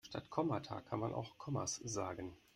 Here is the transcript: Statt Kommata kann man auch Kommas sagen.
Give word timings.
Statt 0.03 0.31
Kommata 0.31 0.81
kann 0.81 0.99
man 0.99 1.13
auch 1.13 1.37
Kommas 1.37 1.75
sagen. 1.75 2.35